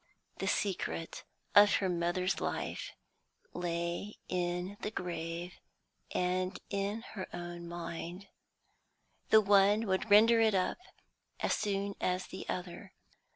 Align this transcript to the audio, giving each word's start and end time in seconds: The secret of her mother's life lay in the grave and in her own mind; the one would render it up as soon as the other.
The 0.39 0.47
secret 0.47 1.25
of 1.53 1.75
her 1.75 1.87
mother's 1.87 2.39
life 2.41 2.93
lay 3.53 4.17
in 4.27 4.77
the 4.81 4.89
grave 4.89 5.53
and 6.09 6.57
in 6.71 7.03
her 7.13 7.27
own 7.31 7.67
mind; 7.67 8.27
the 9.29 9.41
one 9.41 9.85
would 9.85 10.09
render 10.09 10.39
it 10.41 10.55
up 10.55 10.79
as 11.39 11.53
soon 11.55 11.93
as 12.01 12.25
the 12.25 12.49
other. 12.49 12.93